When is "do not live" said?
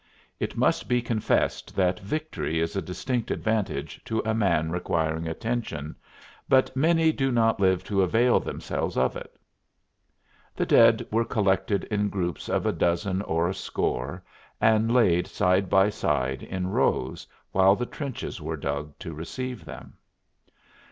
7.11-7.83